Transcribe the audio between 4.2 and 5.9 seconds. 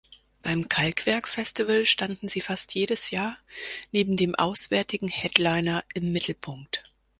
auswärtigen Headliner